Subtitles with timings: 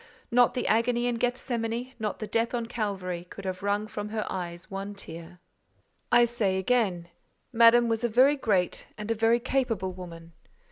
[0.31, 4.25] Not the agony in Gethsemane, not the death on Calvary, could have wrung from her
[4.31, 5.39] eyes one tear.
[6.11, 7.09] I say again,
[7.53, 10.33] Madame was a very great and a very capable woman.